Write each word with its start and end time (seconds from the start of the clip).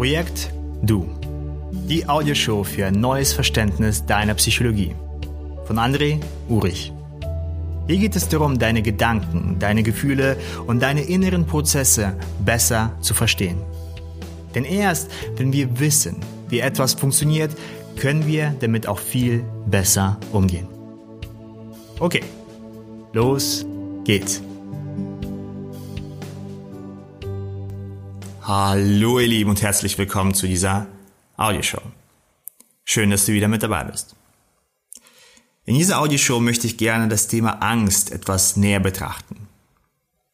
Projekt 0.00 0.50
Du. 0.80 1.06
Die 1.72 2.08
Audioshow 2.08 2.64
für 2.64 2.86
ein 2.86 2.94
neues 2.94 3.34
Verständnis 3.34 4.06
deiner 4.06 4.32
Psychologie. 4.32 4.94
Von 5.66 5.76
André 5.76 6.18
Urich. 6.48 6.90
Hier 7.86 7.98
geht 7.98 8.16
es 8.16 8.26
darum, 8.26 8.58
deine 8.58 8.80
Gedanken, 8.80 9.58
deine 9.58 9.82
Gefühle 9.82 10.38
und 10.66 10.80
deine 10.80 11.02
inneren 11.02 11.44
Prozesse 11.44 12.14
besser 12.42 12.96
zu 13.02 13.12
verstehen. 13.12 13.58
Denn 14.54 14.64
erst, 14.64 15.10
wenn 15.36 15.52
wir 15.52 15.78
wissen, 15.78 16.16
wie 16.48 16.60
etwas 16.60 16.94
funktioniert, 16.94 17.54
können 17.98 18.26
wir 18.26 18.54
damit 18.58 18.86
auch 18.86 19.00
viel 19.00 19.44
besser 19.66 20.16
umgehen. 20.32 20.66
Okay, 21.98 22.22
los 23.12 23.66
geht's. 24.04 24.40
Hallo 28.52 29.20
ihr 29.20 29.28
Lieben 29.28 29.50
und 29.50 29.62
herzlich 29.62 29.96
willkommen 29.96 30.34
zu 30.34 30.48
dieser 30.48 30.88
Audioshow. 31.36 31.82
Schön, 32.84 33.10
dass 33.10 33.24
du 33.24 33.32
wieder 33.32 33.46
mit 33.46 33.62
dabei 33.62 33.84
bist. 33.84 34.16
In 35.66 35.76
dieser 35.76 36.00
Audioshow 36.00 36.40
möchte 36.40 36.66
ich 36.66 36.76
gerne 36.76 37.06
das 37.06 37.28
Thema 37.28 37.62
Angst 37.62 38.10
etwas 38.10 38.56
näher 38.56 38.80
betrachten. 38.80 39.46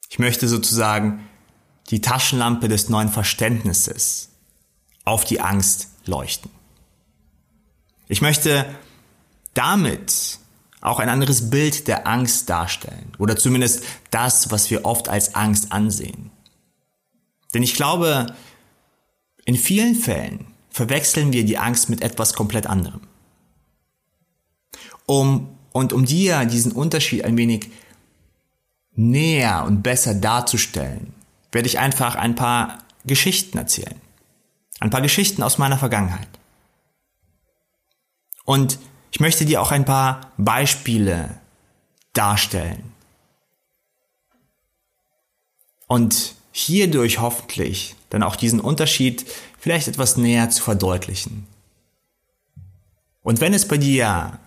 Ich 0.09 0.19
möchte 0.19 0.49
sozusagen 0.49 1.29
die 1.91 2.01
Taschenlampe 2.01 2.69
des 2.69 2.89
neuen 2.89 3.11
Verständnisses 3.11 4.31
auf 5.05 5.27
die 5.27 5.43
Angst 5.43 5.91
leuchten. 6.07 6.51
Ich 8.09 8.23
möchte 8.23 8.65
damit 9.53 10.39
auch 10.81 11.01
ein 11.01 11.11
anderes 11.11 11.51
Bild 11.51 11.87
der 11.87 12.07
Angst 12.07 12.49
darstellen 12.49 13.13
oder 13.19 13.37
zumindest 13.37 13.85
das, 14.11 14.51
was 14.51 14.71
wir 14.71 14.87
oft 14.87 15.11
als 15.11 15.35
Angst 15.35 15.71
ansehen. 15.71 16.31
Denn 17.57 17.63
ich 17.63 17.73
glaube, 17.73 18.27
in 19.47 19.57
vielen 19.57 19.95
Fällen 19.95 20.47
verwechseln 20.69 21.33
wir 21.33 21.43
die 21.43 21.57
Angst 21.57 21.89
mit 21.89 22.03
etwas 22.03 22.35
komplett 22.35 22.67
anderem. 22.67 23.01
Um, 25.07 25.57
und 25.73 25.95
um 25.95 26.05
dir 26.05 26.45
diesen 26.45 26.73
Unterschied 26.73 27.25
ein 27.25 27.39
wenig 27.39 27.71
näher 28.93 29.65
und 29.65 29.83
besser 29.83 30.15
darzustellen, 30.15 31.15
werde 31.51 31.67
ich 31.67 31.79
einfach 31.79 32.15
ein 32.15 32.35
paar 32.35 32.85
Geschichten 33.07 33.57
erzählen. 33.57 34.03
Ein 34.79 34.91
paar 34.91 35.01
Geschichten 35.01 35.43
aus 35.43 35.57
meiner 35.57 35.79
Vergangenheit. 35.79 36.29
Und 38.45 38.79
ich 39.13 39.21
möchte 39.21 39.47
dir 39.47 39.63
auch 39.63 39.73
ein 39.73 39.87
paar 39.87 40.31
Beispiele 40.37 41.41
darstellen. 42.13 42.93
Und 45.87 46.36
hierdurch 46.57 47.19
hoffentlich 47.21 47.97
dann 48.09 48.23
auch 48.23 48.35
diesen 48.35 48.61
Unterschied 48.61 49.27
vielleicht 49.59 49.89
etwas 49.89 50.17
näher 50.17 50.49
zu 50.49 50.63
verdeutlichen. 50.63 51.47
Und 53.23 53.43
wenn 53.43 53.53
es 53.53 53.69
bei 53.69 53.77
dir 53.77 54.39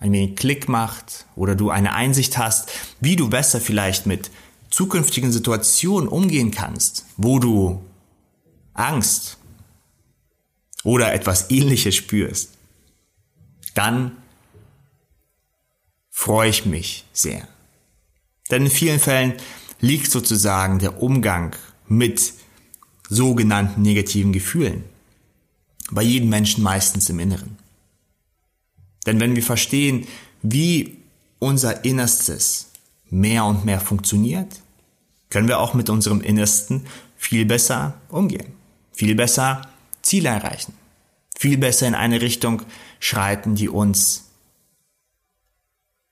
ein 0.00 0.10
wenig 0.10 0.34
Klick 0.34 0.68
macht 0.68 1.26
oder 1.36 1.54
du 1.54 1.70
eine 1.70 1.94
Einsicht 1.94 2.38
hast, 2.38 2.72
wie 3.00 3.14
du 3.14 3.30
besser 3.30 3.60
vielleicht 3.60 4.04
mit 4.04 4.32
zukünftigen 4.68 5.30
Situationen 5.30 6.08
umgehen 6.08 6.50
kannst, 6.50 7.06
wo 7.16 7.38
du 7.38 7.84
Angst 8.72 9.38
oder 10.82 11.12
etwas 11.12 11.52
ähnliches 11.52 11.94
spürst, 11.94 12.50
dann 13.74 14.16
freue 16.10 16.50
ich 16.50 16.66
mich 16.66 17.04
sehr. 17.12 17.46
Denn 18.50 18.64
in 18.64 18.70
vielen 18.72 18.98
Fällen 18.98 19.34
liegt 19.84 20.10
sozusagen 20.10 20.78
der 20.78 21.02
Umgang 21.02 21.54
mit 21.86 22.32
sogenannten 23.08 23.82
negativen 23.82 24.32
Gefühlen. 24.32 24.84
Bei 25.90 26.02
jedem 26.02 26.30
Menschen 26.30 26.64
meistens 26.64 27.10
im 27.10 27.18
Inneren. 27.18 27.58
Denn 29.06 29.20
wenn 29.20 29.36
wir 29.36 29.42
verstehen, 29.42 30.06
wie 30.42 30.96
unser 31.38 31.84
Innerstes 31.84 32.70
mehr 33.10 33.44
und 33.44 33.66
mehr 33.66 33.80
funktioniert, 33.80 34.62
können 35.28 35.48
wir 35.48 35.60
auch 35.60 35.74
mit 35.74 35.90
unserem 35.90 36.22
Innersten 36.22 36.86
viel 37.16 37.44
besser 37.44 38.00
umgehen, 38.08 38.54
viel 38.92 39.14
besser 39.14 39.68
Ziele 40.00 40.30
erreichen, 40.30 40.72
viel 41.36 41.58
besser 41.58 41.86
in 41.86 41.94
eine 41.94 42.22
Richtung 42.22 42.62
schreiten, 43.00 43.54
die 43.54 43.68
uns 43.68 44.30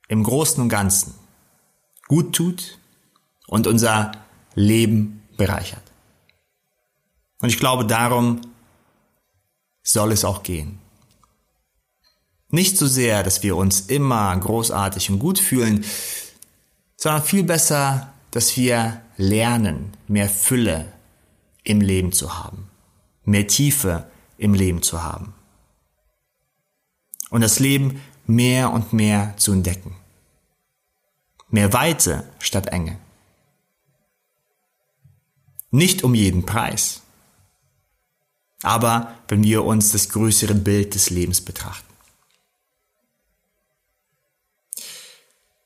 im 0.09 0.22
Großen 0.22 0.62
und 0.62 0.69
Ganzen 0.69 1.15
gut 2.09 2.34
tut 2.34 2.78
und 3.53 3.67
unser 3.67 4.13
Leben 4.55 5.23
bereichert. 5.37 5.83
Und 7.43 7.51
ich 7.51 7.59
glaube, 7.59 7.85
darum 7.85 8.41
soll 9.83 10.11
es 10.11 10.25
auch 10.25 10.43
gehen. 10.43 10.79
Nicht 12.49 12.79
so 12.79 12.87
sehr, 12.87 13.23
dass 13.23 13.43
wir 13.43 13.55
uns 13.57 13.81
immer 13.81 14.35
großartig 14.35 15.11
und 15.11 15.19
gut 15.19 15.39
fühlen, 15.39 15.85
sondern 16.97 17.23
viel 17.23 17.45
besser, 17.45 18.15
dass 18.31 18.57
wir 18.57 19.03
lernen, 19.19 19.93
mehr 20.09 20.31
Fülle 20.31 20.91
im 21.63 21.83
Leben 21.83 22.13
zu 22.13 22.39
haben, 22.39 22.71
mehr 23.27 23.47
Tiefe 23.49 24.07
im 24.39 24.55
Leben 24.55 24.81
zu 24.81 25.03
haben 25.03 25.34
und 27.29 27.43
das 27.43 27.59
Leben 27.59 28.01
mehr 28.27 28.73
und 28.73 28.95
mehr 28.95 29.34
zu 29.37 29.53
entdecken. 29.53 29.95
Mehr 31.51 31.75
Weite 31.75 32.25
statt 32.39 32.69
Enge. 32.69 32.97
Nicht 35.72 36.05
um 36.05 36.15
jeden 36.15 36.47
Preis. 36.47 37.00
Aber 38.62 39.15
wenn 39.27 39.43
wir 39.43 39.65
uns 39.65 39.91
das 39.91 40.10
größere 40.10 40.55
Bild 40.55 40.94
des 40.94 41.10
Lebens 41.10 41.41
betrachten. 41.41 41.93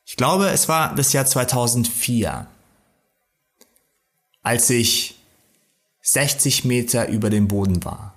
Ich 0.06 0.16
glaube, 0.16 0.48
es 0.48 0.68
war 0.68 0.94
das 0.94 1.12
Jahr 1.12 1.26
2004, 1.26 2.46
als 4.42 4.70
ich 4.70 5.16
60 6.00 6.64
Meter 6.64 7.08
über 7.08 7.28
dem 7.28 7.48
Boden 7.48 7.84
war. 7.84 8.14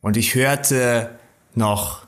Und 0.00 0.16
ich 0.16 0.34
hörte 0.34 1.18
noch 1.54 2.06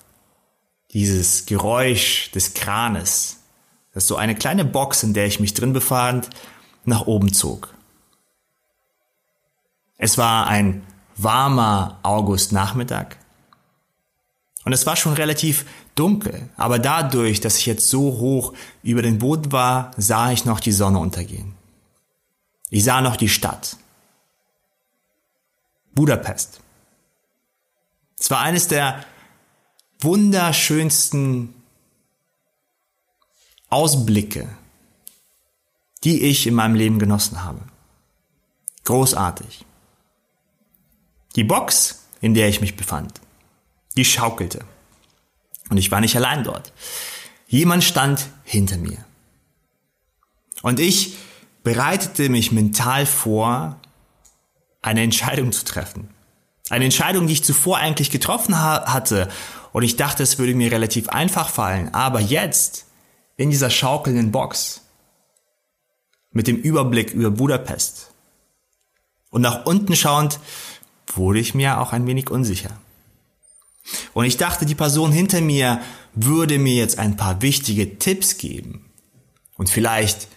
dieses 0.92 1.44
Geräusch 1.44 2.30
des 2.32 2.54
Kranes, 2.54 3.36
das 3.92 4.06
so 4.06 4.16
eine 4.16 4.34
kleine 4.34 4.64
Box, 4.64 5.02
in 5.02 5.12
der 5.12 5.26
ich 5.26 5.40
mich 5.40 5.52
drin 5.52 5.74
befand, 5.74 6.30
nach 6.84 7.06
oben 7.06 7.32
zog. 7.32 7.74
Es 10.02 10.16
war 10.16 10.46
ein 10.46 10.82
warmer 11.16 11.98
Augustnachmittag. 12.02 13.16
Und 14.64 14.72
es 14.72 14.86
war 14.86 14.96
schon 14.96 15.12
relativ 15.12 15.66
dunkel, 15.94 16.48
aber 16.56 16.78
dadurch, 16.78 17.42
dass 17.42 17.58
ich 17.58 17.66
jetzt 17.66 17.90
so 17.90 18.18
hoch 18.18 18.54
über 18.82 19.02
den 19.02 19.18
Boden 19.18 19.52
war, 19.52 19.90
sah 19.98 20.32
ich 20.32 20.46
noch 20.46 20.60
die 20.60 20.72
Sonne 20.72 20.98
untergehen. 20.98 21.54
Ich 22.70 22.82
sah 22.82 23.02
noch 23.02 23.16
die 23.16 23.28
Stadt. 23.28 23.76
Budapest. 25.94 26.60
Es 28.18 28.30
war 28.30 28.40
eines 28.40 28.68
der 28.68 29.04
wunderschönsten 29.98 31.52
Ausblicke, 33.68 34.48
die 36.04 36.22
ich 36.22 36.46
in 36.46 36.54
meinem 36.54 36.74
Leben 36.74 36.98
genossen 36.98 37.44
habe. 37.44 37.60
Großartig. 38.84 39.66
Die 41.36 41.44
Box, 41.44 42.04
in 42.20 42.34
der 42.34 42.48
ich 42.48 42.60
mich 42.60 42.76
befand, 42.76 43.20
die 43.96 44.04
schaukelte. 44.04 44.64
Und 45.68 45.76
ich 45.76 45.90
war 45.90 46.00
nicht 46.00 46.16
allein 46.16 46.44
dort. 46.44 46.72
Jemand 47.46 47.84
stand 47.84 48.28
hinter 48.44 48.76
mir. 48.76 49.04
Und 50.62 50.80
ich 50.80 51.16
bereitete 51.62 52.28
mich 52.28 52.52
mental 52.52 53.06
vor, 53.06 53.80
eine 54.82 55.02
Entscheidung 55.02 55.52
zu 55.52 55.64
treffen. 55.64 56.08
Eine 56.68 56.84
Entscheidung, 56.84 57.26
die 57.26 57.34
ich 57.34 57.44
zuvor 57.44 57.78
eigentlich 57.78 58.10
getroffen 58.10 58.58
ha 58.58 58.92
hatte. 58.92 59.28
Und 59.72 59.82
ich 59.82 59.96
dachte, 59.96 60.22
es 60.22 60.38
würde 60.38 60.54
mir 60.54 60.70
relativ 60.72 61.08
einfach 61.08 61.48
fallen. 61.48 61.92
Aber 61.94 62.20
jetzt, 62.20 62.86
in 63.36 63.50
dieser 63.50 63.70
schaukelnden 63.70 64.30
Box, 64.32 64.82
mit 66.32 66.46
dem 66.46 66.56
Überblick 66.56 67.12
über 67.12 67.30
Budapest 67.30 68.12
und 69.30 69.42
nach 69.42 69.66
unten 69.66 69.96
schauend, 69.96 70.38
wurde 71.16 71.40
ich 71.40 71.54
mir 71.54 71.80
auch 71.80 71.92
ein 71.92 72.06
wenig 72.06 72.30
unsicher. 72.30 72.70
Und 74.12 74.24
ich 74.24 74.36
dachte, 74.36 74.66
die 74.66 74.74
Person 74.74 75.12
hinter 75.12 75.40
mir 75.40 75.80
würde 76.14 76.58
mir 76.58 76.74
jetzt 76.74 76.98
ein 76.98 77.16
paar 77.16 77.42
wichtige 77.42 77.98
Tipps 77.98 78.38
geben 78.38 78.84
und 79.56 79.70
vielleicht 79.70 80.28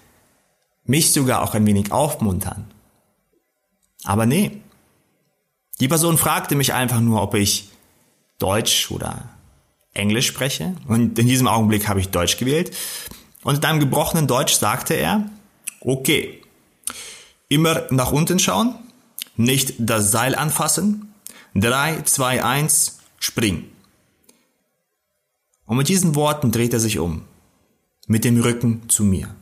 mich 0.86 1.12
sogar 1.12 1.42
auch 1.42 1.54
ein 1.54 1.66
wenig 1.66 1.92
aufmuntern. 1.92 2.72
Aber 4.04 4.26
nee. 4.26 4.60
Die 5.80 5.88
Person 5.88 6.18
fragte 6.18 6.56
mich 6.56 6.74
einfach 6.74 7.00
nur, 7.00 7.22
ob 7.22 7.36
ich 7.36 7.70
Deutsch 8.38 8.92
oder 8.92 9.30
Englisch 9.94 10.28
spreche. 10.28 10.76
Und 10.88 11.18
in 11.18 11.28
diesem 11.28 11.48
Augenblick 11.48 11.88
habe 11.88 12.00
ich 12.00 12.10
Deutsch 12.10 12.38
gewählt. 12.38 12.76
Und 13.44 13.58
in 13.58 13.64
einem 13.64 13.80
gebrochenen 13.80 14.28
Deutsch 14.28 14.54
sagte 14.54 14.94
er, 14.94 15.30
okay, 15.82 16.42
immer 17.50 17.84
nach 17.92 18.12
unten 18.12 18.40
schauen, 18.40 18.76
Nicht 19.36 19.76
das 19.80 20.12
Seil 20.12 20.36
anfassen. 20.36 21.14
3, 21.56 22.02
2, 22.04 22.44
1, 22.44 23.00
spring. 23.20 23.66
Und 25.66 25.78
mit 25.78 25.88
diesen 25.88 26.16
Worten 26.16 26.52
dreht 26.52 26.74
er 26.74 26.80
sich 26.80 27.00
um, 27.00 27.24
mit 28.08 28.26
dem 28.26 28.40
Rücken 28.40 28.90
zu 28.90 29.04
mir. 29.04 29.34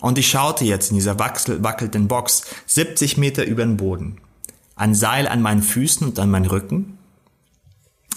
Und 0.00 0.18
ich 0.18 0.28
schaute 0.28 0.64
jetzt 0.64 0.90
in 0.90 0.96
dieser 0.96 1.18
wackelnden 1.18 2.08
Box 2.08 2.44
70 2.66 3.16
Meter 3.16 3.44
über 3.44 3.64
den 3.64 3.76
Boden. 3.76 4.20
Ein 4.76 4.94
Seil 4.94 5.26
an 5.26 5.42
meinen 5.42 5.62
Füßen 5.62 6.06
und 6.06 6.18
an 6.18 6.30
meinen 6.30 6.46
Rücken. 6.46 6.98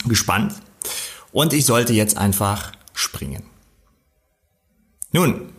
Gespannt. 0.06 0.54
Und 1.32 1.54
ich 1.54 1.66
sollte 1.66 1.94
jetzt 1.94 2.18
einfach 2.18 2.72
springen. 2.94 3.44
Nun, 5.12 5.50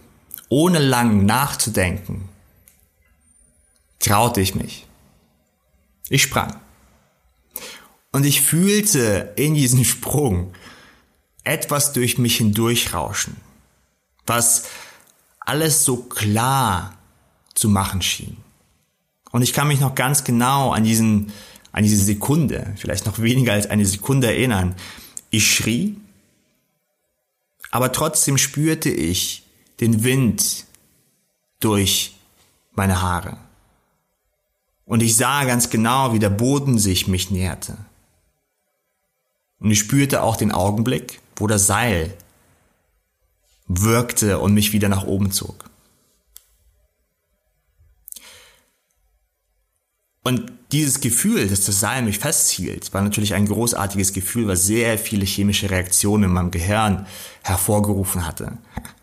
ohne 0.48 0.78
lang 0.78 1.26
nachzudenken, 1.26 2.28
traute 4.02 4.40
ich 4.40 4.54
mich. 4.54 4.86
Ich 6.08 6.22
sprang. 6.22 6.60
Und 8.12 8.24
ich 8.26 8.42
fühlte 8.42 9.32
in 9.36 9.54
diesem 9.54 9.84
Sprung 9.84 10.52
etwas 11.44 11.92
durch 11.92 12.18
mich 12.18 12.36
hindurchrauschen, 12.36 13.36
was 14.26 14.64
alles 15.40 15.84
so 15.84 15.96
klar 15.96 16.98
zu 17.54 17.68
machen 17.68 18.02
schien. 18.02 18.36
Und 19.30 19.42
ich 19.42 19.54
kann 19.54 19.68
mich 19.68 19.80
noch 19.80 19.94
ganz 19.94 20.24
genau 20.24 20.72
an 20.72 20.84
diesen, 20.84 21.32
an 21.72 21.84
diese 21.84 22.04
Sekunde, 22.04 22.74
vielleicht 22.76 23.06
noch 23.06 23.18
weniger 23.18 23.54
als 23.54 23.66
eine 23.66 23.86
Sekunde 23.86 24.26
erinnern. 24.26 24.74
Ich 25.30 25.50
schrie, 25.54 25.96
aber 27.70 27.92
trotzdem 27.92 28.36
spürte 28.36 28.90
ich 28.90 29.44
den 29.80 30.04
Wind 30.04 30.66
durch 31.60 32.14
meine 32.74 33.00
Haare. 33.00 33.38
Und 34.84 35.02
ich 35.02 35.16
sah 35.16 35.44
ganz 35.44 35.70
genau, 35.70 36.12
wie 36.12 36.18
der 36.18 36.30
Boden 36.30 36.78
sich 36.78 37.08
mich 37.08 37.30
näherte. 37.30 37.76
Und 39.58 39.70
ich 39.70 39.78
spürte 39.78 40.22
auch 40.22 40.36
den 40.36 40.52
Augenblick, 40.52 41.20
wo 41.36 41.46
das 41.46 41.66
Seil 41.66 42.14
wirkte 43.68 44.38
und 44.38 44.54
mich 44.54 44.72
wieder 44.72 44.88
nach 44.88 45.04
oben 45.04 45.30
zog. 45.30 45.70
Und 50.24 50.52
dieses 50.70 51.00
Gefühl, 51.00 51.48
dass 51.48 51.66
das 51.66 51.80
Seil 51.80 52.02
mich 52.02 52.18
festhielt, 52.18 52.94
war 52.94 53.02
natürlich 53.02 53.34
ein 53.34 53.46
großartiges 53.46 54.12
Gefühl, 54.12 54.48
was 54.48 54.64
sehr 54.64 54.98
viele 54.98 55.24
chemische 55.24 55.70
Reaktionen 55.70 56.24
in 56.24 56.32
meinem 56.32 56.50
Gehirn 56.50 57.06
hervorgerufen 57.42 58.26
hatte. 58.26 58.58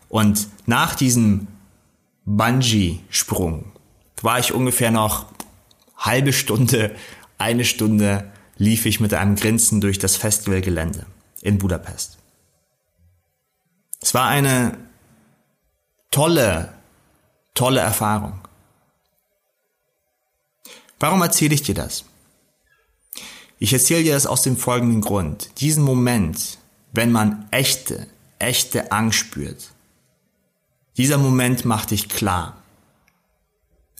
Und 0.08 0.48
nach 0.66 0.94
diesem 0.94 1.46
Bungee-Sprung 2.24 3.66
war 4.22 4.38
ich 4.38 4.52
ungefähr 4.52 4.90
noch 4.90 5.26
halbe 6.00 6.32
Stunde, 6.32 6.96
eine 7.38 7.64
Stunde 7.64 8.30
lief 8.56 8.84
ich 8.86 9.00
mit 9.00 9.14
einem 9.14 9.36
Grinsen 9.36 9.80
durch 9.80 9.98
das 9.98 10.16
Festivalgelände 10.16 11.06
in 11.40 11.58
Budapest. 11.58 12.18
Es 14.02 14.14
war 14.14 14.28
eine 14.28 14.76
tolle, 16.10 16.74
tolle 17.54 17.80
Erfahrung. 17.80 18.40
Warum 20.98 21.22
erzähle 21.22 21.54
ich 21.54 21.62
dir 21.62 21.74
das? 21.74 22.04
Ich 23.58 23.72
erzähle 23.72 24.02
dir 24.02 24.14
das 24.14 24.26
aus 24.26 24.42
dem 24.42 24.56
folgenden 24.56 25.02
Grund. 25.02 25.60
Diesen 25.60 25.84
Moment, 25.84 26.58
wenn 26.92 27.12
man 27.12 27.46
echte, 27.50 28.06
echte 28.38 28.90
Angst 28.90 29.18
spürt, 29.18 29.70
dieser 30.96 31.18
Moment 31.18 31.64
macht 31.64 31.90
dich 31.90 32.08
klar. 32.08 32.62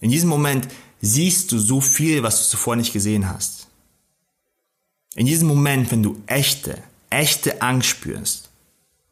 In 0.00 0.11
diesem 0.11 0.29
Moment 0.29 0.69
siehst 1.00 1.50
du 1.52 1.58
so 1.58 1.81
viel, 1.81 2.23
was 2.23 2.43
du 2.43 2.50
zuvor 2.50 2.76
nicht 2.76 2.93
gesehen 2.93 3.29
hast. 3.29 3.69
In 5.14 5.26
diesem 5.26 5.49
Moment, 5.49 5.91
wenn 5.91 6.02
du 6.02 6.20
echte, 6.26 6.82
echte 7.08 7.62
Angst 7.62 7.88
spürst, 7.88 8.50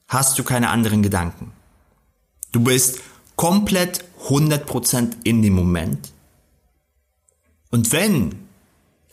hast 0.07 0.39
du 0.39 0.45
keine 0.45 0.71
anderen 0.71 1.03
Gedanken. 1.03 1.53
Du 2.53 2.61
bist 2.61 3.01
komplett 3.37 4.05
100% 4.27 5.13
in 5.25 5.43
dem 5.43 5.55
Moment. 5.55 6.13
Und 7.71 7.93
wenn 7.93 8.35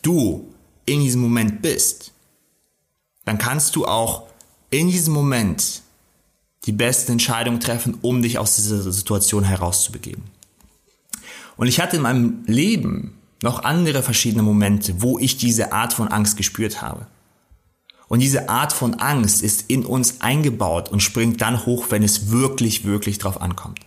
du 0.02 0.54
in 0.86 1.02
diesem 1.02 1.22
Moment 1.22 1.62
bist, 1.62 2.12
dann 3.26 3.38
kannst 3.38 3.76
du 3.76 3.86
auch 3.86 4.24
in 4.70 4.90
diesem 4.90 5.14
Moment 5.14 5.82
die 6.66 6.72
beste 6.72 7.12
Entscheidung 7.12 7.60
treffen, 7.60 7.98
um 8.02 8.22
dich 8.22 8.38
aus 8.38 8.56
dieser 8.56 8.92
Situation 8.92 9.44
herauszubegeben. 9.44 10.24
Und 11.58 11.68
ich 11.68 11.80
hatte 11.80 11.98
in 11.98 12.02
meinem 12.02 12.44
Leben 12.46 13.18
noch 13.42 13.64
andere 13.64 14.04
verschiedene 14.04 14.44
Momente, 14.44 15.02
wo 15.02 15.20
ich 15.20 15.38
diese 15.38 15.72
Art 15.72 15.94
von 15.94 16.08
Angst 16.08 16.38
gespürt 16.38 16.82
habe. 16.82 17.08
Und 18.08 18.20
diese 18.20 18.50
Art 18.50 18.72
von 18.72 18.96
Angst 18.96 19.42
ist 19.42 19.70
in 19.70 19.86
uns 19.86 20.22
eingebaut 20.22 20.90
und 20.90 21.02
springt 21.02 21.42
dann 21.42 21.66
hoch, 21.66 21.88
wenn 21.90 22.04
es 22.04 22.30
wirklich, 22.30 22.84
wirklich 22.84 23.18
drauf 23.18 23.42
ankommt. 23.42 23.80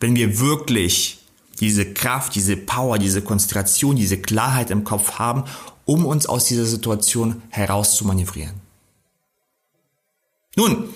Wenn 0.00 0.16
wir 0.16 0.40
wirklich 0.40 1.18
diese 1.60 1.92
Kraft, 1.92 2.34
diese 2.34 2.56
Power, 2.56 2.98
diese 2.98 3.22
Konzentration, 3.22 3.94
diese 3.94 4.20
Klarheit 4.20 4.70
im 4.70 4.82
Kopf 4.82 5.18
haben, 5.18 5.44
um 5.84 6.06
uns 6.06 6.26
aus 6.26 6.46
dieser 6.46 6.64
Situation 6.64 7.42
heraus 7.50 7.96
zu 7.96 8.04
manövrieren. 8.04 8.60
Nun, 10.56 10.88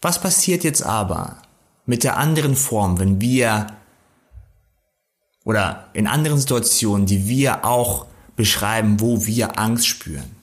was 0.00 0.20
passiert 0.20 0.64
jetzt 0.64 0.82
aber 0.82 1.38
mit 1.86 2.04
der 2.04 2.18
anderen 2.18 2.56
Form, 2.56 2.98
wenn 2.98 3.20
wir 3.20 3.68
oder 5.44 5.88
in 5.92 6.06
anderen 6.06 6.38
Situationen, 6.38 7.06
die 7.06 7.28
wir 7.28 7.64
auch 7.64 8.06
beschreiben, 8.36 9.00
wo 9.00 9.26
wir 9.26 9.58
Angst 9.58 9.86
spüren? 9.86 10.36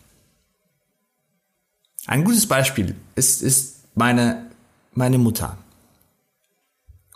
Ein 2.05 2.23
gutes 2.23 2.47
Beispiel 2.47 2.95
ist, 3.15 3.41
ist 3.41 3.83
meine, 3.95 4.49
meine 4.93 5.17
Mutter. 5.17 5.57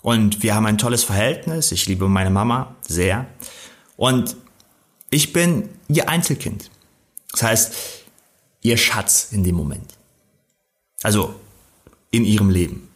Und 0.01 0.43
wir 0.43 0.53
haben 0.53 0.65
ein 0.65 0.77
tolles 0.77 1.03
Verhältnis. 1.03 1.71
Ich 1.71 1.87
liebe 1.87 2.07
meine 2.09 2.29
Mama 2.29 2.75
sehr. 2.81 3.25
Und 3.95 4.35
ich 5.09 5.33
bin 5.33 5.69
ihr 5.87 6.09
Einzelkind. 6.09 6.69
Das 7.31 7.43
heißt, 7.43 7.73
ihr 8.61 8.77
Schatz 8.77 9.29
in 9.31 9.43
dem 9.43 9.55
Moment. 9.55 9.93
Also 11.01 11.39
in 12.11 12.25
ihrem 12.25 12.49
Leben. 12.49 12.89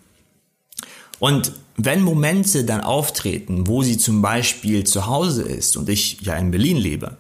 Und 1.20 1.52
wenn 1.78 2.02
Momente 2.02 2.64
dann 2.64 2.82
auftreten, 2.82 3.68
wo 3.68 3.84
sie 3.84 3.98
zum 3.98 4.22
Beispiel 4.22 4.84
zu 4.84 5.06
Hause 5.06 5.44
ist 5.44 5.78
und 5.78 5.90
ich 5.90 6.22
ja 6.22 6.36
in 6.36 6.52
Berlin 6.52 6.78
lebe 6.78 7.18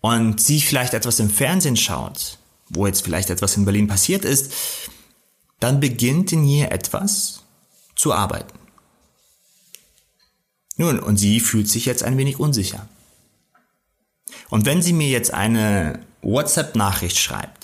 und 0.00 0.40
sie 0.40 0.60
vielleicht 0.60 0.94
etwas 0.94 1.20
im 1.20 1.30
Fernsehen 1.30 1.76
schaut, 1.76 2.38
wo 2.68 2.86
jetzt 2.86 3.02
vielleicht 3.02 3.30
etwas 3.30 3.56
in 3.56 3.64
Berlin 3.64 3.88
passiert 3.88 4.24
ist, 4.24 4.52
dann 5.60 5.80
beginnt 5.80 6.32
in 6.32 6.44
ihr 6.44 6.72
etwas 6.72 7.42
zu 7.96 8.12
arbeiten. 8.12 8.58
Nun, 10.76 10.98
und 10.98 11.18
sie 11.18 11.40
fühlt 11.40 11.68
sich 11.68 11.86
jetzt 11.86 12.02
ein 12.02 12.16
wenig 12.18 12.40
unsicher. 12.40 12.88
Und 14.50 14.66
wenn 14.66 14.82
sie 14.82 14.92
mir 14.92 15.08
jetzt 15.08 15.32
eine 15.32 16.00
WhatsApp-Nachricht 16.22 17.18
schreibt, 17.18 17.61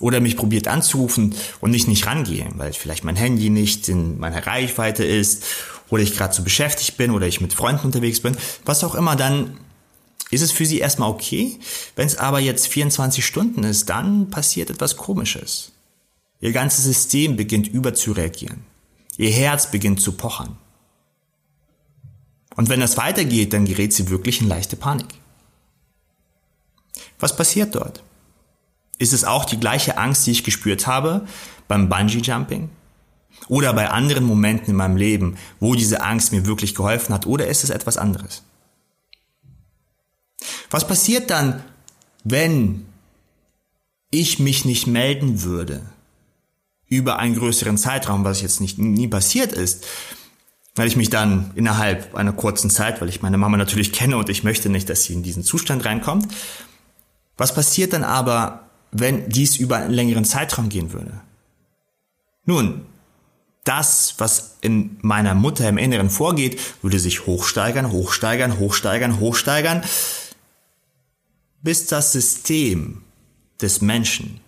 oder 0.00 0.20
mich 0.20 0.36
probiert 0.36 0.68
anzurufen 0.68 1.34
und 1.60 1.72
ich 1.74 1.86
nicht 1.86 2.06
rangehe, 2.06 2.46
weil 2.56 2.72
vielleicht 2.72 3.04
mein 3.04 3.16
Handy 3.16 3.50
nicht 3.50 3.88
in 3.88 4.18
meiner 4.18 4.46
Reichweite 4.46 5.04
ist 5.04 5.44
oder 5.88 6.02
ich 6.02 6.16
gerade 6.16 6.32
zu 6.32 6.42
so 6.42 6.44
beschäftigt 6.44 6.96
bin 6.96 7.10
oder 7.10 7.26
ich 7.26 7.40
mit 7.40 7.54
Freunden 7.54 7.86
unterwegs 7.86 8.20
bin, 8.20 8.36
was 8.64 8.84
auch 8.84 8.94
immer, 8.94 9.16
dann 9.16 9.56
ist 10.30 10.42
es 10.42 10.52
für 10.52 10.66
sie 10.66 10.80
erstmal 10.80 11.10
okay. 11.10 11.58
Wenn 11.94 12.06
es 12.06 12.18
aber 12.18 12.40
jetzt 12.40 12.66
24 12.66 13.24
Stunden 13.24 13.64
ist, 13.64 13.88
dann 13.88 14.28
passiert 14.30 14.70
etwas 14.70 14.96
Komisches. 14.96 15.72
Ihr 16.40 16.52
ganzes 16.52 16.84
System 16.84 17.36
beginnt 17.36 17.68
überzureagieren. 17.68 18.64
Ihr 19.16 19.30
Herz 19.30 19.70
beginnt 19.70 20.00
zu 20.00 20.12
pochern. 20.12 20.58
Und 22.56 22.68
wenn 22.68 22.80
das 22.80 22.96
weitergeht, 22.96 23.52
dann 23.52 23.66
gerät 23.66 23.92
sie 23.92 24.10
wirklich 24.10 24.40
in 24.40 24.48
leichte 24.48 24.76
Panik. 24.76 25.08
Was 27.18 27.36
passiert 27.36 27.74
dort? 27.74 28.02
Ist 28.98 29.12
es 29.12 29.24
auch 29.24 29.44
die 29.44 29.60
gleiche 29.60 29.98
Angst, 29.98 30.26
die 30.26 30.30
ich 30.30 30.44
gespürt 30.44 30.86
habe 30.86 31.26
beim 31.68 31.88
Bungee 31.88 32.18
Jumping? 32.18 32.70
Oder 33.48 33.72
bei 33.74 33.90
anderen 33.90 34.24
Momenten 34.24 34.70
in 34.70 34.76
meinem 34.76 34.96
Leben, 34.96 35.36
wo 35.60 35.74
diese 35.74 36.02
Angst 36.02 36.32
mir 36.32 36.46
wirklich 36.46 36.74
geholfen 36.74 37.14
hat? 37.14 37.26
Oder 37.26 37.46
ist 37.46 37.64
es 37.64 37.70
etwas 37.70 37.96
anderes? 37.96 38.42
Was 40.70 40.86
passiert 40.86 41.30
dann, 41.30 41.62
wenn 42.24 42.86
ich 44.10 44.38
mich 44.38 44.64
nicht 44.64 44.86
melden 44.86 45.42
würde 45.42 45.82
über 46.88 47.18
einen 47.18 47.36
größeren 47.36 47.78
Zeitraum, 47.78 48.24
was 48.24 48.42
jetzt 48.42 48.60
nicht 48.60 48.78
nie 48.78 49.08
passiert 49.08 49.52
ist, 49.52 49.86
weil 50.76 50.88
ich 50.88 50.96
mich 50.96 51.10
dann 51.10 51.50
innerhalb 51.54 52.14
einer 52.14 52.32
kurzen 52.32 52.70
Zeit, 52.70 53.00
weil 53.00 53.08
ich 53.08 53.22
meine 53.22 53.38
Mama 53.38 53.56
natürlich 53.56 53.92
kenne 53.92 54.16
und 54.16 54.28
ich 54.28 54.44
möchte 54.44 54.68
nicht, 54.68 54.88
dass 54.88 55.04
sie 55.04 55.14
in 55.14 55.22
diesen 55.22 55.42
Zustand 55.42 55.84
reinkommt. 55.84 56.28
Was 57.36 57.54
passiert 57.54 57.92
dann 57.92 58.04
aber, 58.04 58.65
wenn 59.00 59.28
dies 59.28 59.56
über 59.56 59.76
einen 59.76 59.92
längeren 59.92 60.24
Zeitraum 60.24 60.68
gehen 60.68 60.92
würde? 60.92 61.20
Nun, 62.44 62.86
das, 63.64 64.14
was 64.18 64.56
in 64.60 64.96
meiner 65.02 65.34
Mutter 65.34 65.68
im 65.68 65.78
Inneren 65.78 66.10
vorgeht, 66.10 66.60
würde 66.82 67.00
sich 67.00 67.26
hochsteigern, 67.26 67.90
hochsteigern, 67.90 68.58
hochsteigern, 68.58 69.18
hochsteigern, 69.18 69.82
bis 71.62 71.86
das 71.86 72.12
System 72.12 73.02
des 73.60 73.80
Menschen, 73.80 74.40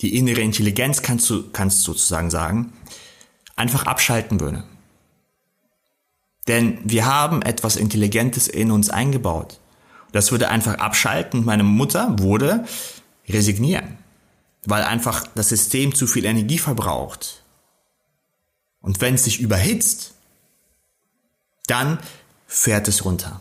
die 0.00 0.16
innere 0.16 0.40
Intelligenz 0.40 1.02
kannst 1.02 1.30
du, 1.30 1.50
kannst 1.50 1.82
sozusagen 1.82 2.30
sagen, 2.30 2.72
einfach 3.54 3.86
abschalten 3.86 4.40
würde. 4.40 4.64
Denn 6.48 6.78
wir 6.84 7.06
haben 7.06 7.42
etwas 7.42 7.76
Intelligentes 7.76 8.48
in 8.48 8.70
uns 8.70 8.90
eingebaut. 8.90 9.60
Das 10.12 10.30
würde 10.32 10.48
einfach 10.48 10.74
abschalten. 10.74 11.44
Meine 11.44 11.62
Mutter 11.64 12.18
wurde 12.18 12.64
resignieren, 13.28 13.98
weil 14.66 14.82
einfach 14.82 15.26
das 15.34 15.48
System 15.48 15.94
zu 15.94 16.06
viel 16.06 16.24
Energie 16.24 16.58
verbraucht. 16.58 17.42
Und 18.80 19.00
wenn 19.00 19.14
es 19.14 19.24
sich 19.24 19.40
überhitzt, 19.40 20.14
dann 21.66 21.98
fährt 22.46 22.88
es 22.88 23.04
runter. 23.04 23.40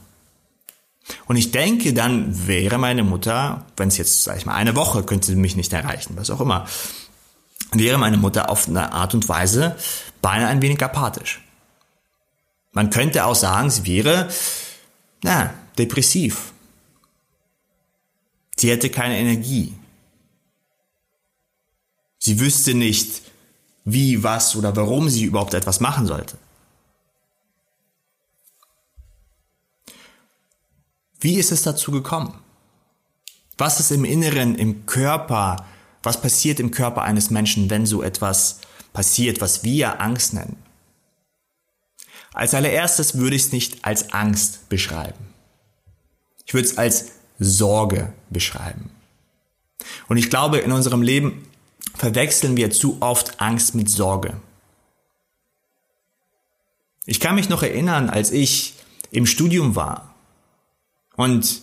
Und 1.26 1.36
ich 1.36 1.52
denke, 1.52 1.94
dann 1.94 2.48
wäre 2.48 2.78
meine 2.78 3.04
Mutter, 3.04 3.66
wenn 3.76 3.90
es 3.90 3.98
jetzt, 3.98 4.24
sag 4.24 4.38
ich 4.38 4.46
mal, 4.46 4.56
eine 4.56 4.76
Woche 4.76 5.04
könnte 5.04 5.28
sie 5.28 5.36
mich 5.36 5.56
nicht 5.56 5.74
erreichen, 5.74 6.16
was 6.16 6.30
auch 6.30 6.40
immer, 6.40 6.66
wäre 7.74 7.98
meine 7.98 8.18
Mutter 8.18 8.50
auf 8.50 8.68
eine 8.68 8.94
Art 8.94 9.14
und 9.14 9.28
Weise 9.28 9.76
beinahe 10.22 10.48
ein 10.48 10.62
wenig 10.62 10.82
apathisch. 10.82 11.42
Man 12.72 12.90
könnte 12.90 13.26
auch 13.26 13.36
sagen, 13.36 13.70
sie 13.70 13.86
wäre, 13.86 14.30
na, 15.24 15.54
depressiv. 15.78 16.53
Sie 18.64 18.72
hätte 18.72 18.90
keine 18.90 19.18
Energie. 19.20 19.74
Sie 22.18 22.40
wüsste 22.40 22.74
nicht, 22.74 23.22
wie, 23.84 24.24
was 24.24 24.56
oder 24.56 24.74
warum 24.78 25.10
sie 25.10 25.26
überhaupt 25.26 25.54
etwas 25.54 25.82
machen 25.82 26.08
sollte. 26.08 26.38
Wie 31.20 31.36
ist 31.36 31.52
es 31.52 31.64
dazu 31.64 31.92
gekommen? 31.92 32.40
Was 33.58 33.82
ist 33.82 33.92
im 33.92 34.06
Inneren, 34.06 34.56
im 34.56 34.86
Körper, 34.86 35.66
was 36.02 36.22
passiert 36.22 36.62
im 36.62 36.72
Körper 36.72 37.02
eines 37.02 37.32
Menschen, 37.32 37.70
wenn 37.70 37.86
so 37.86 38.02
etwas 38.02 38.62
passiert, 38.94 39.42
was 39.42 39.66
wir 39.66 40.00
Angst 40.00 40.34
nennen? 40.34 40.56
Als 42.32 42.54
allererstes 42.54 43.18
würde 43.18 43.36
ich 43.36 43.42
es 43.48 43.52
nicht 43.52 43.84
als 43.84 44.14
Angst 44.14 44.70
beschreiben. 44.70 45.34
Ich 46.46 46.54
würde 46.54 46.70
es 46.70 46.78
als 46.78 47.13
Sorge 47.40 48.14
beschreiben. 48.30 48.90
Und 50.08 50.18
ich 50.18 50.30
glaube, 50.30 50.60
in 50.60 50.72
unserem 50.72 51.02
Leben 51.02 51.48
verwechseln 51.96 52.58
wir 52.58 52.72
zu 52.72 52.98
oft 53.02 53.40
Angst 53.42 53.76
mit 53.76 53.90
Sorge. 53.90 54.36
Ich 57.06 57.20
kann 57.20 57.36
mich 57.36 57.50
noch 57.50 57.64
erinnern, 57.64 58.10
als 58.10 58.32
ich 58.32 58.76
im 59.12 59.26
Studium 59.26 59.76
war 59.76 60.14
und 61.16 61.62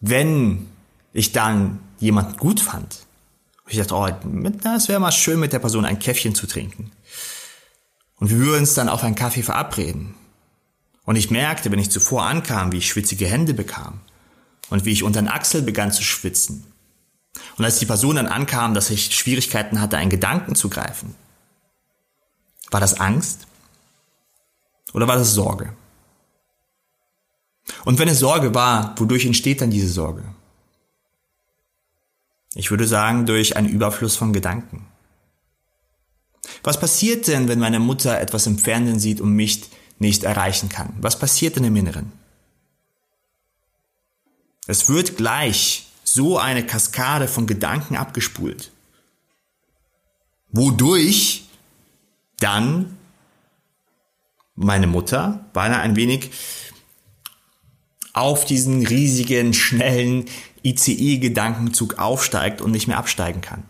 wenn 0.00 0.68
ich 1.12 1.32
dann 1.32 1.80
jemanden 1.98 2.36
gut 2.36 2.60
fand, 2.60 3.00
ich 3.66 3.76
dachte, 3.76 3.94
oh, 3.94 4.06
es 4.74 4.88
wäre 4.88 5.00
mal 5.00 5.12
schön, 5.12 5.38
mit 5.38 5.52
der 5.52 5.58
Person 5.58 5.84
ein 5.84 5.98
Käffchen 5.98 6.34
zu 6.34 6.46
trinken. 6.46 6.90
Und 8.18 8.30
wir 8.30 8.38
würden 8.38 8.60
uns 8.60 8.74
dann 8.74 8.88
auf 8.88 9.04
einen 9.04 9.14
Kaffee 9.14 9.42
verabreden. 9.42 10.14
Und 11.04 11.16
ich 11.16 11.30
merkte, 11.30 11.70
wenn 11.70 11.78
ich 11.78 11.90
zuvor 11.90 12.24
ankam, 12.24 12.72
wie 12.72 12.78
ich 12.78 12.88
schwitzige 12.88 13.26
Hände 13.26 13.52
bekam 13.52 14.00
und 14.70 14.84
wie 14.84 14.92
ich 14.92 15.02
unter 15.02 15.20
den 15.20 15.28
Achsel 15.28 15.62
begann 15.62 15.92
zu 15.92 16.02
schwitzen. 16.02 16.64
Und 17.56 17.64
als 17.64 17.78
die 17.78 17.86
Person 17.86 18.16
dann 18.16 18.26
ankam, 18.26 18.74
dass 18.74 18.90
ich 18.90 19.14
Schwierigkeiten 19.14 19.80
hatte, 19.80 19.96
einen 19.96 20.10
Gedanken 20.10 20.54
zu 20.54 20.68
greifen, 20.68 21.14
war 22.70 22.80
das 22.80 23.00
Angst 23.00 23.46
oder 24.92 25.08
war 25.08 25.16
das 25.16 25.34
Sorge? 25.34 25.72
Und 27.84 27.98
wenn 27.98 28.08
es 28.08 28.18
Sorge 28.18 28.54
war, 28.54 28.94
wodurch 28.98 29.26
entsteht 29.26 29.60
dann 29.60 29.70
diese 29.70 29.88
Sorge? 29.88 30.24
Ich 32.54 32.70
würde 32.70 32.86
sagen, 32.86 33.26
durch 33.26 33.56
einen 33.56 33.68
Überfluss 33.68 34.16
von 34.16 34.32
Gedanken. 34.32 34.86
Was 36.62 36.80
passiert 36.80 37.28
denn, 37.28 37.48
wenn 37.48 37.58
meine 37.58 37.78
Mutter 37.78 38.18
etwas 38.20 38.46
im 38.46 38.58
Fernsehen 38.58 38.98
sieht 38.98 39.20
und 39.20 39.34
mich 39.34 39.62
nicht 39.98 40.24
erreichen 40.24 40.68
kann? 40.68 40.94
Was 41.00 41.18
passiert 41.18 41.56
denn 41.56 41.64
im 41.64 41.76
Inneren? 41.76 42.12
Es 44.68 44.90
wird 44.90 45.16
gleich 45.16 45.86
so 46.04 46.38
eine 46.38 46.64
Kaskade 46.64 47.26
von 47.26 47.46
Gedanken 47.46 47.96
abgespult, 47.96 48.70
wodurch 50.50 51.46
dann 52.38 52.98
meine 54.54 54.86
Mutter 54.86 55.46
beinahe 55.54 55.80
ein 55.80 55.96
wenig 55.96 56.30
auf 58.12 58.44
diesen 58.44 58.86
riesigen, 58.86 59.54
schnellen 59.54 60.26
ICE-Gedankenzug 60.62 61.98
aufsteigt 61.98 62.60
und 62.60 62.72
nicht 62.72 62.88
mehr 62.88 62.98
absteigen 62.98 63.40
kann. 63.40 63.64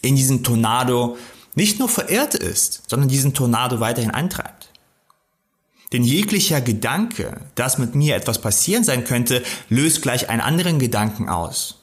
In 0.00 0.16
diesen 0.16 0.42
Tornado 0.42 1.18
nicht 1.54 1.78
nur 1.78 1.90
verirrt 1.90 2.34
ist, 2.34 2.82
sondern 2.88 3.10
diesen 3.10 3.34
Tornado 3.34 3.78
weiterhin 3.78 4.10
antreibt. 4.10 4.70
Denn 5.94 6.02
jeglicher 6.02 6.60
Gedanke, 6.60 7.40
dass 7.54 7.78
mit 7.78 7.94
mir 7.94 8.16
etwas 8.16 8.40
passieren 8.40 8.82
sein 8.82 9.04
könnte, 9.04 9.44
löst 9.68 10.02
gleich 10.02 10.28
einen 10.28 10.40
anderen 10.40 10.80
Gedanken 10.80 11.28
aus. 11.28 11.76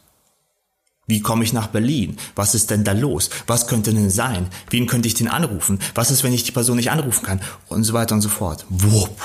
Wie 1.07 1.21
komme 1.21 1.45
ich 1.45 1.53
nach 1.53 1.67
Berlin? 1.67 2.17
Was 2.35 2.53
ist 2.53 2.71
denn 2.71 2.83
da 2.83 2.91
los? 2.91 3.29
Was 3.47 3.67
könnte 3.67 3.93
denn 3.93 4.09
sein? 4.09 4.49
Wen 4.69 4.85
könnte 4.85 5.07
ich 5.07 5.13
denn 5.13 5.29
anrufen? 5.29 5.79
Was 5.95 6.11
ist, 6.11 6.25
wenn 6.25 6.33
ich 6.33 6.43
die 6.43 6.51
Person 6.51 6.75
nicht 6.75 6.91
anrufen 6.91 7.25
kann? 7.25 7.39
Und 7.69 7.85
so 7.85 7.93
weiter 7.93 8.13
und 8.13 8.19
so 8.19 8.27
fort. 8.27 8.65
Wupp. 8.67 9.17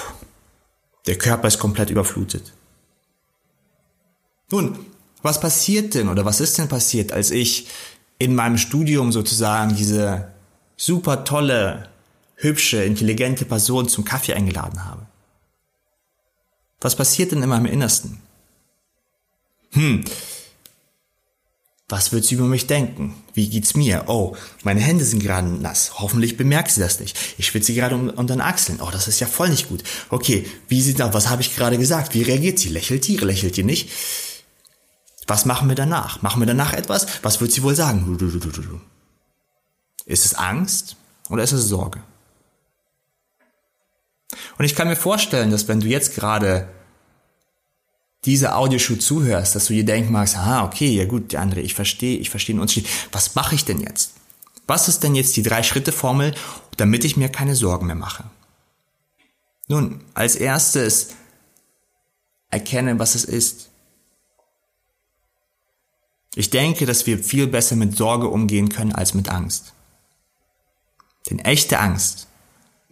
Der 1.08 1.18
Körper 1.18 1.48
ist 1.48 1.58
komplett 1.58 1.90
überflutet. 1.90 2.52
Nun, 4.52 4.78
was 5.22 5.40
passiert 5.40 5.94
denn 5.94 6.08
oder 6.08 6.24
was 6.24 6.40
ist 6.40 6.58
denn 6.58 6.68
passiert, 6.68 7.10
als 7.10 7.32
ich 7.32 7.66
in 8.18 8.36
meinem 8.36 8.56
Studium 8.56 9.10
sozusagen 9.10 9.74
diese 9.74 10.28
super 10.76 11.24
tolle, 11.24 11.88
hübsche, 12.36 12.84
intelligente 12.84 13.44
Person 13.44 13.88
zum 13.88 14.04
Kaffee 14.04 14.34
eingeladen 14.34 14.84
habe? 14.84 15.06
Was 16.80 16.96
passiert 16.96 17.32
denn 17.32 17.42
in 17.42 17.48
meinem 17.48 17.66
Innersten? 17.66 18.20
Hm, 19.72 20.04
was 21.88 22.12
wird 22.12 22.24
sie 22.24 22.34
über 22.34 22.46
mich 22.46 22.66
denken? 22.66 23.14
Wie 23.32 23.48
geht's 23.48 23.76
mir? 23.76 24.04
Oh, 24.08 24.36
meine 24.64 24.80
Hände 24.80 25.04
sind 25.04 25.22
gerade 25.22 25.46
nass. 25.46 26.00
Hoffentlich 26.00 26.36
bemerkt 26.36 26.72
sie 26.72 26.80
das 26.80 26.98
nicht. 26.98 27.16
Ich 27.38 27.46
schwitze 27.46 27.72
gerade 27.74 27.94
unter 27.94 28.34
den 28.34 28.40
Achseln. 28.40 28.80
Oh, 28.80 28.90
das 28.90 29.06
ist 29.06 29.20
ja 29.20 29.28
voll 29.28 29.50
nicht 29.50 29.68
gut. 29.68 29.84
Okay, 30.10 30.46
wie 30.66 30.82
sieht 30.82 30.98
das? 30.98 31.14
Was 31.14 31.28
habe 31.28 31.42
ich 31.42 31.54
gerade 31.54 31.78
gesagt? 31.78 32.14
Wie 32.14 32.22
reagiert 32.22 32.58
sie? 32.58 32.70
Lächelt 32.70 33.06
die? 33.06 33.16
Lächelt 33.18 33.56
die 33.56 33.62
nicht? 33.62 33.90
Was 35.28 35.44
machen 35.44 35.68
wir 35.68 35.76
danach? 35.76 36.22
Machen 36.22 36.40
wir 36.42 36.46
danach 36.46 36.72
etwas? 36.72 37.06
Was 37.22 37.40
wird 37.40 37.52
sie 37.52 37.62
wohl 37.62 37.76
sagen? 37.76 38.18
Ist 40.06 40.24
es 40.24 40.34
Angst 40.34 40.96
oder 41.30 41.44
ist 41.44 41.52
es 41.52 41.68
Sorge? 41.68 42.02
Und 44.58 44.64
ich 44.64 44.74
kann 44.74 44.88
mir 44.88 44.96
vorstellen, 44.96 45.50
dass 45.50 45.68
wenn 45.68 45.80
du 45.80 45.86
jetzt 45.86 46.14
gerade 46.14 46.68
diese 48.24 48.54
Audioshow 48.56 48.96
zuhörst, 48.96 49.54
dass 49.54 49.66
du 49.66 49.72
dir 49.72 49.84
denken 49.84 50.12
magst, 50.12 50.36
ah, 50.36 50.64
okay, 50.64 50.88
ja 50.88 51.04
gut, 51.04 51.34
André, 51.34 51.58
ich 51.58 51.74
verstehe, 51.74 52.18
ich 52.18 52.30
verstehe 52.30 52.56
den 52.56 52.60
Unterschied. 52.60 52.88
Was 53.12 53.34
mache 53.34 53.54
ich 53.54 53.64
denn 53.64 53.80
jetzt? 53.80 54.14
Was 54.66 54.88
ist 54.88 55.04
denn 55.04 55.14
jetzt 55.14 55.36
die 55.36 55.44
Drei-Schritte-Formel, 55.44 56.34
damit 56.76 57.04
ich 57.04 57.16
mir 57.16 57.28
keine 57.28 57.54
Sorgen 57.54 57.86
mehr 57.86 57.94
mache? 57.94 58.24
Nun, 59.68 60.00
als 60.14 60.34
erstes 60.34 61.10
erkenne, 62.50 62.98
was 62.98 63.14
es 63.14 63.24
ist. 63.24 63.70
Ich 66.34 66.50
denke, 66.50 66.84
dass 66.84 67.06
wir 67.06 67.18
viel 67.18 67.46
besser 67.46 67.76
mit 67.76 67.96
Sorge 67.96 68.28
umgehen 68.28 68.68
können 68.68 68.92
als 68.92 69.14
mit 69.14 69.30
Angst. 69.30 69.72
Denn 71.30 71.38
echte 71.38 71.78
Angst, 71.78 72.26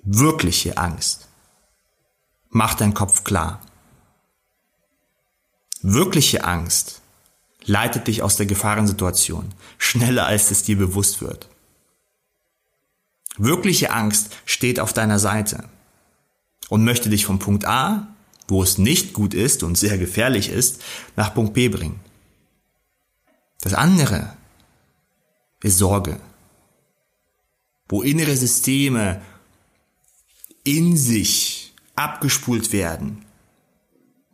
wirkliche 0.02 0.78
Angst, 0.78 1.28
macht 2.54 2.80
deinen 2.80 2.94
Kopf 2.94 3.24
klar. 3.24 3.60
Wirkliche 5.82 6.44
Angst 6.44 7.02
leitet 7.64 8.06
dich 8.06 8.22
aus 8.22 8.36
der 8.36 8.46
Gefahrensituation 8.46 9.52
schneller, 9.76 10.26
als 10.26 10.50
es 10.50 10.62
dir 10.62 10.78
bewusst 10.78 11.20
wird. 11.20 11.48
Wirkliche 13.36 13.90
Angst 13.90 14.30
steht 14.44 14.78
auf 14.78 14.92
deiner 14.92 15.18
Seite 15.18 15.68
und 16.68 16.84
möchte 16.84 17.10
dich 17.10 17.26
vom 17.26 17.40
Punkt 17.40 17.66
A, 17.66 18.06
wo 18.46 18.62
es 18.62 18.78
nicht 18.78 19.14
gut 19.14 19.34
ist 19.34 19.64
und 19.64 19.76
sehr 19.76 19.98
gefährlich 19.98 20.48
ist, 20.48 20.80
nach 21.16 21.34
Punkt 21.34 21.54
B 21.54 21.68
bringen. 21.68 21.98
Das 23.62 23.74
andere 23.74 24.36
ist 25.60 25.78
Sorge, 25.78 26.20
wo 27.88 28.02
innere 28.02 28.36
Systeme 28.36 29.22
in 30.62 30.96
sich 30.96 31.53
abgespult 31.96 32.72
werden 32.72 33.24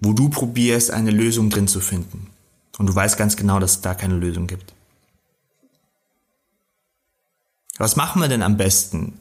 wo 0.00 0.14
du 0.14 0.30
probierst, 0.30 0.90
eine 0.90 1.10
Lösung 1.10 1.50
drin 1.50 1.68
zu 1.68 1.80
finden. 1.80 2.30
Und 2.78 2.86
du 2.86 2.94
weißt 2.94 3.18
ganz 3.18 3.36
genau, 3.36 3.60
dass 3.60 3.72
es 3.72 3.80
da 3.82 3.94
keine 3.94 4.16
Lösung 4.16 4.46
gibt. 4.46 4.74
Was 7.76 7.96
machen 7.96 8.20
wir 8.20 8.28
denn 8.28 8.42
am 8.42 8.56
besten, 8.56 9.18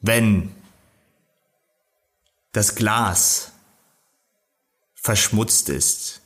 wenn 0.00 0.52
das 2.52 2.74
Glas 2.74 3.52
verschmutzt 4.94 5.68
ist, 5.68 6.20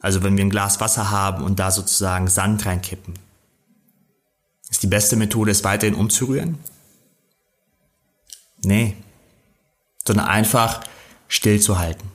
also 0.00 0.22
wenn 0.22 0.36
wir 0.36 0.44
ein 0.44 0.50
Glas 0.50 0.80
Wasser 0.80 1.10
haben 1.10 1.44
und 1.44 1.58
da 1.58 1.70
sozusagen 1.70 2.28
Sand 2.28 2.66
reinkippen, 2.66 3.14
ist 4.70 4.82
die 4.82 4.88
beste 4.88 5.16
Methode, 5.16 5.50
es 5.50 5.64
weiterhin 5.64 5.94
umzurühren? 5.94 6.58
Nee, 8.62 8.96
sondern 10.08 10.26
einfach 10.26 10.80
stillzuhalten. 11.28 12.10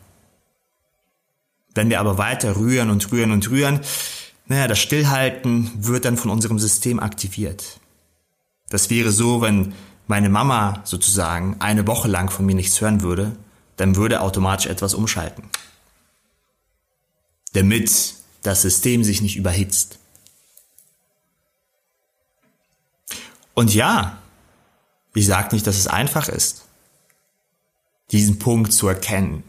Wenn 1.76 1.90
wir 1.90 2.00
aber 2.00 2.18
weiter 2.18 2.58
rühren 2.58 2.90
und 2.90 3.12
rühren 3.12 3.32
und 3.32 3.50
rühren, 3.50 3.80
naja, 4.48 4.68
das 4.68 4.80
Stillhalten 4.80 5.72
wird 5.76 6.06
dann 6.06 6.18
von 6.18 6.32
unserem 6.32 6.60
System 6.60 7.00
aktiviert. 7.00 7.80
Das 8.70 8.90
wäre 8.90 9.12
so, 9.12 9.42
wenn 9.42 9.74
meine 10.08 10.30
Mama 10.30 10.82
sozusagen 10.84 11.56
eine 11.60 11.88
Woche 11.88 12.08
lang 12.08 12.30
von 12.30 12.46
mir 12.46 12.56
nichts 12.56 12.82
hören 12.82 13.02
würde, 13.02 13.38
dann 13.78 13.96
würde 13.96 14.22
automatisch 14.22 14.66
etwas 14.66 14.96
umschalten. 14.96 15.44
Damit 17.54 18.16
das 18.42 18.64
System 18.64 19.04
sich 19.04 19.22
nicht 19.22 19.38
überhitzt. 19.38 20.00
Und 23.54 23.74
ja, 23.74 24.18
ich 25.14 25.28
sage 25.28 25.54
nicht, 25.54 25.68
dass 25.68 25.78
es 25.78 25.88
einfach 25.88 26.28
ist, 26.28 26.64
diesen 28.12 28.40
Punkt 28.40 28.74
zu 28.74 28.88
erkennen. 28.88 29.44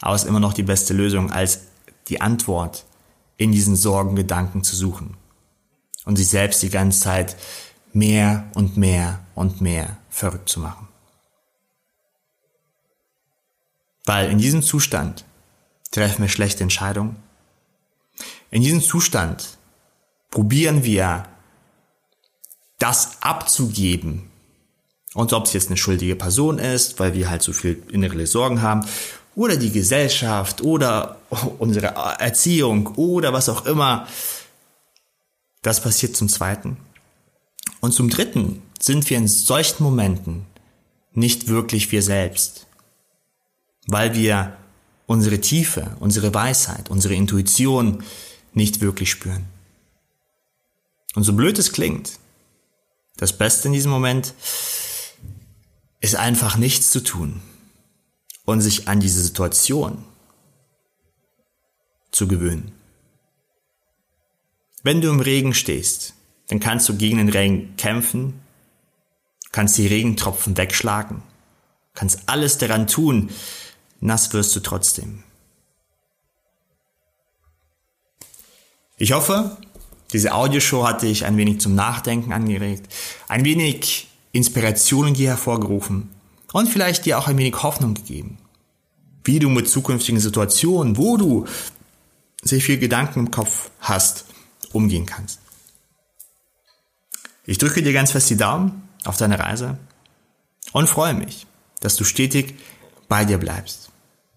Aber 0.00 0.14
es 0.14 0.22
ist 0.22 0.28
immer 0.28 0.40
noch 0.40 0.52
die 0.52 0.62
beste 0.62 0.94
Lösung, 0.94 1.30
als 1.30 1.60
die 2.08 2.20
Antwort 2.20 2.84
in 3.36 3.52
diesen 3.52 3.76
Sorgengedanken 3.76 4.64
zu 4.64 4.76
suchen 4.76 5.16
und 6.04 6.16
sich 6.16 6.28
selbst 6.28 6.62
die 6.62 6.70
ganze 6.70 7.00
Zeit 7.00 7.36
mehr 7.92 8.50
und 8.54 8.76
mehr 8.76 9.20
und 9.34 9.60
mehr 9.60 9.98
verrückt 10.10 10.48
zu 10.48 10.60
machen. 10.60 10.88
Weil 14.04 14.30
in 14.30 14.38
diesem 14.38 14.62
Zustand 14.62 15.24
treffen 15.90 16.22
wir 16.22 16.28
schlechte 16.28 16.62
Entscheidungen. 16.62 17.16
In 18.50 18.62
diesem 18.62 18.80
Zustand 18.80 19.58
probieren 20.30 20.82
wir 20.82 21.28
das 22.78 23.22
abzugeben. 23.22 24.30
Und 25.18 25.32
ob 25.32 25.46
es 25.46 25.52
jetzt 25.52 25.66
eine 25.66 25.76
schuldige 25.76 26.14
Person 26.14 26.60
ist, 26.60 27.00
weil 27.00 27.12
wir 27.12 27.28
halt 27.28 27.42
so 27.42 27.52
viel 27.52 27.82
innere 27.90 28.24
Sorgen 28.24 28.62
haben, 28.62 28.86
oder 29.34 29.56
die 29.56 29.72
Gesellschaft, 29.72 30.62
oder 30.62 31.18
unsere 31.58 31.88
Erziehung, 32.20 32.86
oder 32.94 33.32
was 33.32 33.48
auch 33.48 33.66
immer, 33.66 34.06
das 35.62 35.82
passiert 35.82 36.16
zum 36.16 36.28
Zweiten. 36.28 36.76
Und 37.80 37.94
zum 37.94 38.10
Dritten 38.10 38.62
sind 38.78 39.10
wir 39.10 39.18
in 39.18 39.26
solchen 39.26 39.82
Momenten 39.82 40.46
nicht 41.14 41.48
wirklich 41.48 41.90
wir 41.90 42.04
selbst, 42.04 42.68
weil 43.88 44.14
wir 44.14 44.56
unsere 45.06 45.40
Tiefe, 45.40 45.96
unsere 45.98 46.32
Weisheit, 46.32 46.90
unsere 46.90 47.14
Intuition 47.14 48.04
nicht 48.54 48.80
wirklich 48.80 49.10
spüren. 49.10 49.46
Und 51.16 51.24
so 51.24 51.32
blöd 51.32 51.58
es 51.58 51.72
klingt, 51.72 52.12
das 53.16 53.36
Beste 53.36 53.66
in 53.66 53.74
diesem 53.74 53.90
Moment 53.90 54.32
ist 56.00 56.16
einfach 56.16 56.56
nichts 56.56 56.90
zu 56.90 57.02
tun 57.02 57.40
und 58.44 58.60
sich 58.60 58.88
an 58.88 59.00
diese 59.00 59.22
Situation 59.22 60.04
zu 62.10 62.28
gewöhnen. 62.28 62.72
Wenn 64.82 65.00
du 65.00 65.10
im 65.10 65.20
Regen 65.20 65.54
stehst, 65.54 66.14
dann 66.46 66.60
kannst 66.60 66.88
du 66.88 66.96
gegen 66.96 67.18
den 67.18 67.28
Regen 67.28 67.76
kämpfen, 67.76 68.40
kannst 69.52 69.76
die 69.76 69.86
Regentropfen 69.86 70.56
wegschlagen, 70.56 71.22
kannst 71.94 72.22
alles 72.26 72.58
daran 72.58 72.86
tun, 72.86 73.30
nass 74.00 74.32
wirst 74.32 74.54
du 74.56 74.60
trotzdem. 74.60 75.24
Ich 78.96 79.12
hoffe, 79.12 79.56
diese 80.12 80.34
Audioshow 80.34 80.86
hat 80.86 81.02
dich 81.02 81.24
ein 81.24 81.36
wenig 81.36 81.60
zum 81.60 81.74
Nachdenken 81.74 82.32
angeregt, 82.32 82.92
ein 83.28 83.44
wenig 83.44 84.07
Inspiration 84.38 85.08
in 85.08 85.14
dir 85.14 85.30
hervorgerufen 85.30 86.08
und 86.52 86.68
vielleicht 86.68 87.04
dir 87.04 87.18
auch 87.18 87.28
ein 87.28 87.36
wenig 87.36 87.62
Hoffnung 87.62 87.94
gegeben, 87.94 88.38
wie 89.24 89.38
du 89.38 89.48
mit 89.50 89.68
zukünftigen 89.68 90.20
Situationen, 90.20 90.96
wo 90.96 91.16
du 91.16 91.44
sehr 92.42 92.60
viel 92.60 92.78
Gedanken 92.78 93.18
im 93.18 93.30
Kopf 93.30 93.70
hast, 93.80 94.24
umgehen 94.72 95.06
kannst. 95.06 95.40
Ich 97.44 97.58
drücke 97.58 97.82
dir 97.82 97.92
ganz 97.92 98.12
fest 98.12 98.30
die 98.30 98.36
Daumen 98.36 98.88
auf 99.04 99.16
deine 99.16 99.38
Reise 99.38 99.78
und 100.72 100.88
freue 100.88 101.14
mich, 101.14 101.46
dass 101.80 101.96
du 101.96 102.04
stetig 102.04 102.54
bei 103.08 103.24
dir 103.24 103.38
bleibst, 103.38 103.90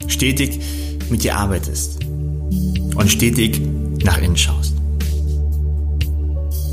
stetig 0.08 0.62
mit 1.10 1.24
dir 1.24 1.36
arbeitest 1.36 2.04
und 2.04 3.08
stetig 3.10 3.62
nach 4.04 4.18
innen 4.18 4.38
schaust. 4.38 4.74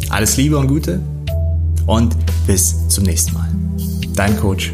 Alles 0.09 0.37
Liebe 0.38 0.57
und 0.57 0.69
Gute 0.69 1.03
und 1.87 2.17
bis 2.49 2.89
zum 2.89 3.05
nächsten 3.05 3.35
Mal. 3.35 3.47
Dein 4.15 4.35
Coach 4.41 4.73